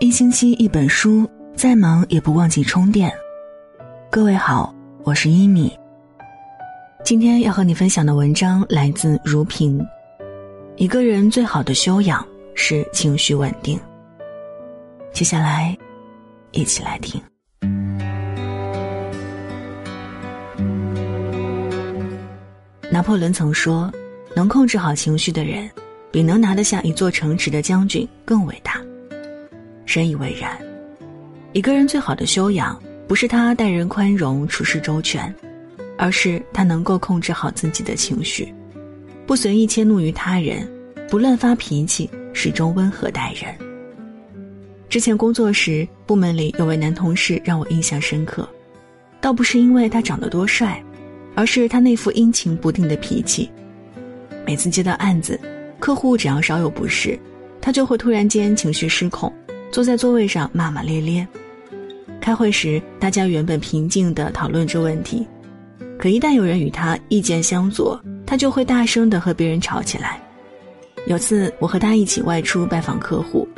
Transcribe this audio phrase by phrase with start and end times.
[0.00, 3.12] 一星期一本书，再忙也不忘记充电。
[4.10, 5.78] 各位好，我是一米。
[7.04, 9.78] 今天要和你分享的文章来自如萍。
[10.76, 13.78] 一个人最好的修养是情绪稳定。
[15.12, 15.76] 接下来，
[16.52, 17.20] 一起来听。
[22.90, 23.92] 拿破仑曾说
[24.34, 25.70] ：“能控制好情绪的人，
[26.10, 28.80] 比能拿得下一座城池的将军更伟大。”
[29.90, 30.56] 深以为然。
[31.52, 35.34] 一个人最好的修养，不是他待人宽容、处事周全，
[35.98, 38.54] 而是他能够控制好自己的情绪，
[39.26, 40.64] 不随意迁怒于他人，
[41.08, 43.52] 不乱发脾气，始终温和待人。
[44.88, 48.48] 之前工作时，部门里有位男同事让我印象深刻，
[49.20, 50.80] 倒不是因为他长得多帅，
[51.34, 53.50] 而是他那副阴晴不定的脾气。
[54.46, 55.40] 每次接到案子，
[55.80, 57.18] 客户只要稍有不适，
[57.60, 59.32] 他就会突然间情绪失控。
[59.70, 61.26] 坐在座位上骂骂咧咧。
[62.20, 65.26] 开会时，大家原本平静地讨论着问题，
[65.98, 70.20] 可一旦有人与他意见相左，他就会大声地和别人吵起来。
[71.06, 73.48] 有次我和他一起外出拜访客户，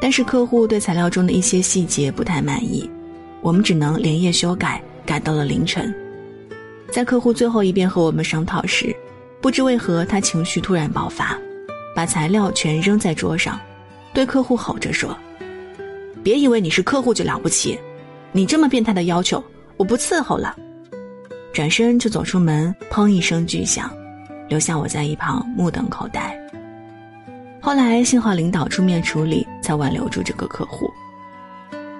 [0.00, 2.90] 但是客户对材料中的一些细节不太满意，
[3.42, 5.94] 我们只能连夜修改，改到了凌晨。
[6.90, 8.94] 在客户最后一遍和我们商讨时，
[9.40, 11.38] 不知为何他情绪突然爆发，
[11.94, 13.60] 把材料全扔在桌上，
[14.12, 15.16] 对客户吼着说。
[16.22, 17.78] 别以为你是客户就了不起，
[18.32, 19.42] 你这么变态的要求，
[19.76, 20.56] 我不伺候了。
[21.52, 23.90] 转身就走出门，砰一声巨响，
[24.48, 26.38] 留下我在一旁目瞪口呆。
[27.60, 30.90] 后来幸好领导出面处理，才挽留住这个客户。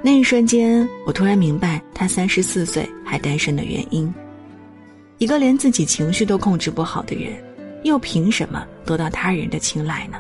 [0.03, 4.13] 那一瞬间，我突然明白他三十四岁还单身的原因。
[5.19, 7.33] 一个连自己情绪都控制不好的人，
[7.83, 10.19] 又凭什么得到他人的青睐呢？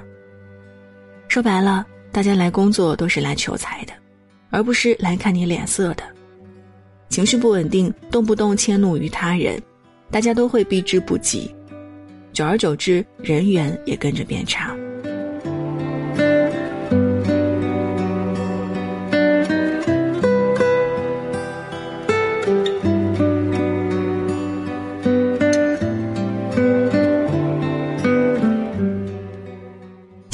[1.29, 1.87] 说白了。
[2.13, 3.93] 大家来工作都是来求财的，
[4.51, 6.03] 而不是来看你脸色的。
[7.09, 9.61] 情绪不稳定，动不动迁怒于他人，
[10.11, 11.55] 大家都会避之不及，
[12.33, 14.77] 久而久之，人缘也跟着变差。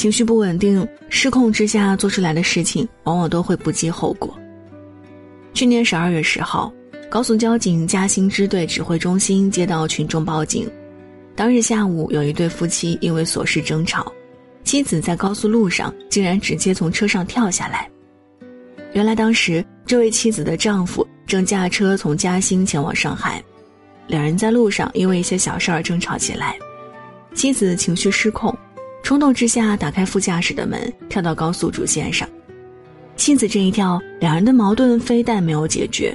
[0.06, 4.38] 情绪不稳定、失控之下做出来的事情，往往都会不计后果。
[5.52, 6.72] 去年十二月十号，
[7.10, 10.70] 高速交警嘉兴支队指挥中心接到群众报警，
[11.34, 14.12] 当日下午有一对夫妻因为琐事争吵，
[14.62, 17.90] 妻子在高速路上竟然直接从车上跳下来。
[18.92, 23.42] 原来当时这位妻子的丈夫正驾车从嘉兴前往上海，
[24.06, 26.56] 两人在路上因为一些小事儿争吵起来，
[27.34, 28.56] 妻子情绪失控。
[29.06, 32.28] 冲动之下，打开副驾驶的门，跳到高速主线上。
[33.14, 36.12] 妻子这一跳，两人的矛盾非但没有解决，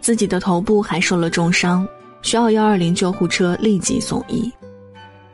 [0.00, 1.84] 自己的头部还受了重伤，
[2.22, 4.48] 需要幺二零救护车立即送医。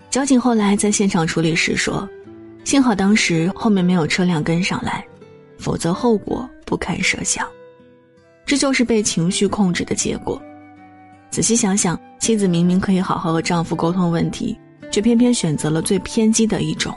[0.09, 2.09] 交警后来在现场处理时说
[2.65, 5.07] ：“幸好当时后面没有车辆跟上来，
[5.59, 7.47] 否则后果不堪设想。”
[8.47, 10.41] 这就是被情绪控制的结果。
[11.29, 14.57] 仔细想想，妻子明明可以好好和丈夫沟通问题。
[14.97, 16.97] 却偏偏选择了最偏激的一种，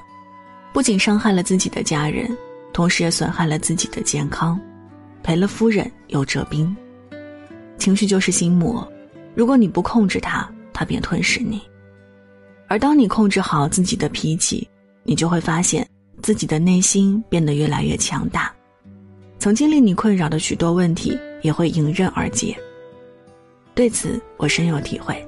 [0.72, 2.34] 不仅伤害了自己的家人，
[2.72, 4.58] 同时也损害了自己的健康，
[5.22, 6.74] 赔了夫人又折兵。
[7.78, 8.90] 情绪就是心魔，
[9.36, 11.60] 如果你不控制它，它便吞噬你；
[12.70, 14.66] 而当你控制好自己的脾气，
[15.04, 15.86] 你就会发现
[16.22, 18.50] 自己的内心变得越来越强大，
[19.40, 22.58] 曾经令你困扰的许多问题也会迎刃而解。
[23.76, 25.22] 对此，我深有体会。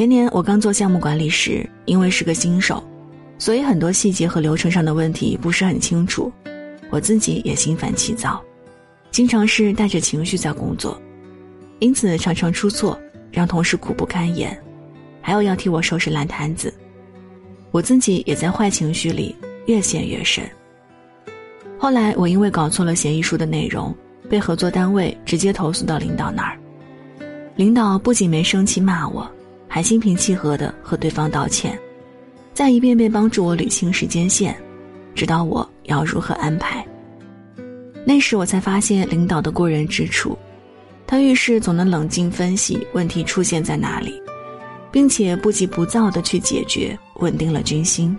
[0.00, 2.82] 前年我刚做项目管理时，因为是个新手，
[3.38, 6.32] 所以很多细节和流程上的问题不是很清楚，
[6.88, 8.42] 我自己也心烦气躁，
[9.10, 10.98] 经常是带着情绪在工作，
[11.80, 12.98] 因此常常出错，
[13.30, 14.58] 让同事苦不堪言，
[15.20, 16.72] 还有要替我收拾烂摊子，
[17.70, 20.42] 我自己也在坏情绪里越陷越深。
[21.78, 23.94] 后来我因为搞错了协议书的内容，
[24.30, 26.58] 被合作单位直接投诉到领导那儿，
[27.54, 29.30] 领导不仅没生气骂我。
[29.72, 31.78] 还心平气和地和对方道歉，
[32.52, 34.54] 再一遍遍帮助我捋清时间线，
[35.14, 36.84] 指导我要如何安排。
[38.04, 40.36] 那时我才发现领导的过人之处，
[41.06, 44.20] 他遇事总能冷静分析问题出现在哪里，
[44.90, 48.18] 并且不急不躁地去解决，稳定了军心。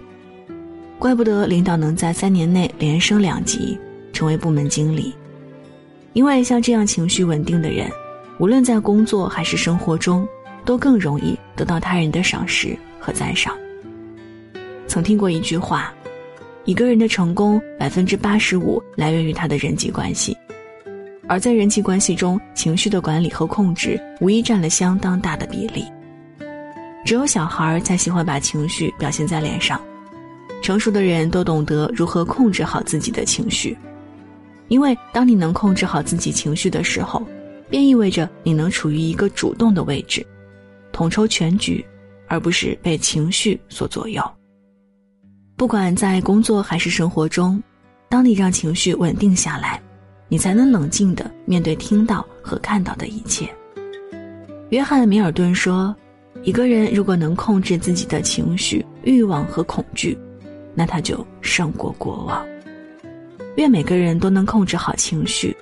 [0.98, 3.78] 怪不得领导能在三年内连升两级，
[4.14, 5.14] 成为部门经理。
[6.14, 7.92] 因为像这样情绪稳定的人，
[8.40, 10.26] 无论在工作还是生活中。
[10.66, 13.56] 都更容易得到他人的赏识和赞赏。
[14.88, 15.94] 曾听过一句话
[16.66, 20.36] ：“一个人的成功百分之八十五来源于他的人际关系，
[21.28, 25.86] 而在人际关系中，情绪的管理和控制无疑占了相当大的比例。
[27.04, 29.82] 只有小孩才喜欢把情绪表现在脸上，
[30.62, 33.76] 成熟的人都懂得如何控制好自己的情绪，
[34.68, 37.26] 因为当你能控制好自己情绪的时候，
[37.70, 40.26] 便意味着你能处于一个主动的位置，
[40.92, 41.86] 统筹全局，
[42.28, 44.24] 而不是被情绪所左右。
[45.56, 47.62] 不管在工作还是生活中，
[48.10, 49.82] 当你让情绪稳定下来，
[50.28, 53.50] 你才能冷静的面对听到和看到的一切。
[54.70, 55.96] 约翰·米尔顿说
[56.44, 60.18] ：“一个人如果能控制自己的情绪、欲望和恐惧，
[60.74, 62.46] 那他就胜过国王。”
[63.58, 65.56] 愿每个人都能控制好情绪，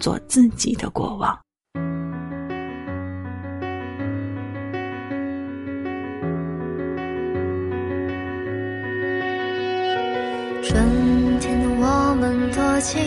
[0.00, 1.38] 做自己的国王。
[12.20, 13.00] 们多情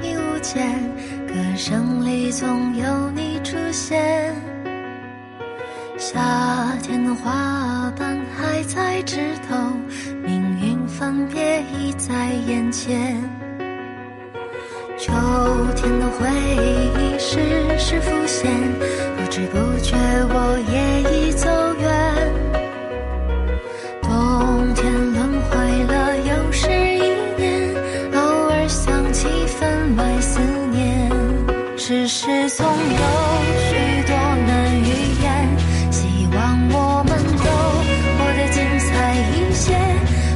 [0.00, 0.80] 亦无间，
[1.26, 4.32] 歌声里总有你出现。
[5.98, 9.16] 夏天的花瓣还在枝
[9.48, 9.56] 头，
[10.24, 13.20] 命运分别已在眼前。
[14.96, 15.12] 秋
[15.74, 16.28] 天的回
[17.00, 17.40] 忆时
[17.76, 18.52] 时浮现，
[19.16, 19.96] 不知不觉
[20.32, 20.49] 我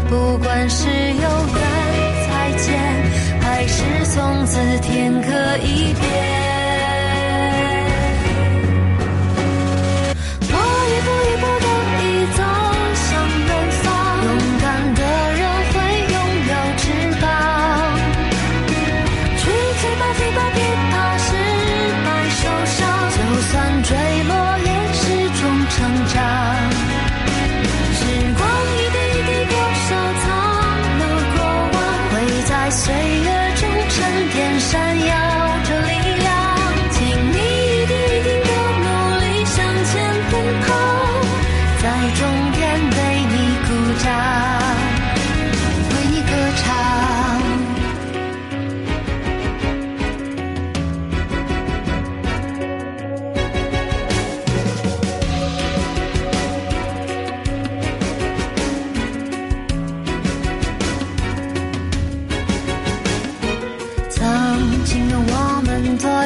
[0.08, 1.56] 不管是有缘
[2.28, 5.28] 再见，还是从此天各
[5.58, 6.44] 一边。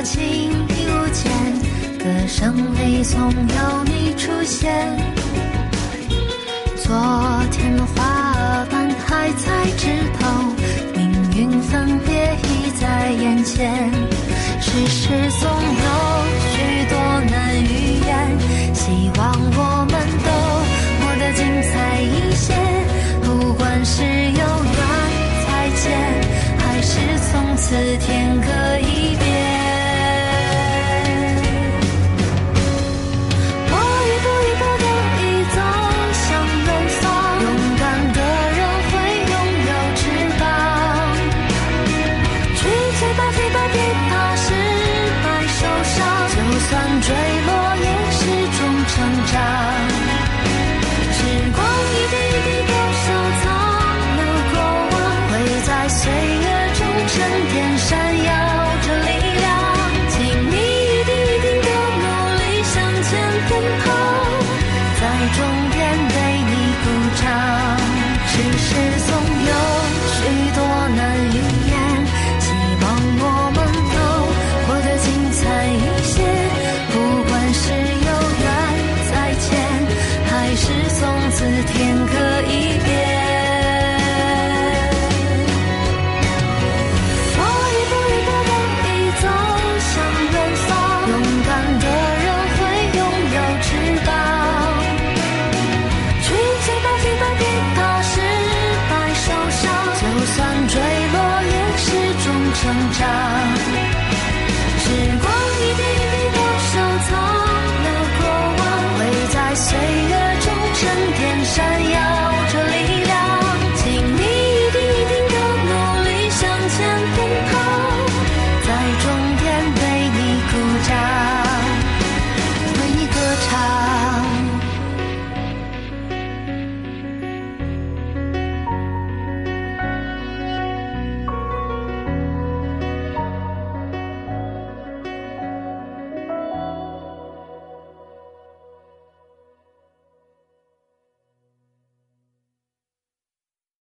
[0.08, 1.30] 情已无间，
[1.98, 4.72] 歌声里总有你出现。
[6.76, 6.96] 昨
[7.50, 9.86] 天花瓣还在枝
[10.18, 10.24] 头，
[10.96, 13.97] 命运分别已在眼前。